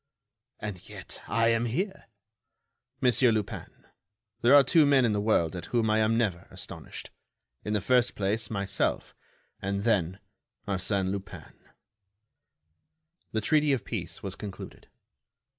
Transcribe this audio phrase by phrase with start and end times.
[0.59, 2.05] "And yet I am here."
[3.01, 3.85] "Monsieur Lupin,
[4.41, 7.11] there are two men in the world at whom I am never astonished:
[7.63, 10.17] in the first place, myself—and then,
[10.67, 11.53] Arsène Lupin."
[13.31, 14.87] The treaty of peace was concluded.